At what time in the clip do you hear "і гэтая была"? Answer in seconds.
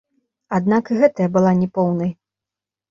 0.95-1.55